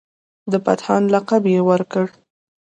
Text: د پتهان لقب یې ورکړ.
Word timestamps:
د 0.51 0.53
پتهان 0.65 1.03
لقب 1.13 1.43
یې 1.53 1.61
ورکړ. 1.69 2.05